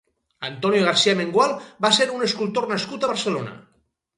Antonio 0.51 0.87
García 0.89 1.13
Mengual 1.19 1.53
va 1.87 1.91
ser 1.99 2.09
un 2.17 2.27
escultor 2.29 2.69
nascut 2.73 3.07
a 3.07 3.11
Barcelona. 3.13 3.55